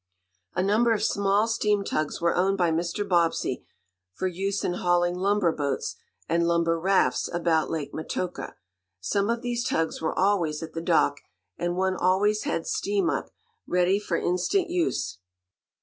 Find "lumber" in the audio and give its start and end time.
5.13-5.51, 6.47-6.79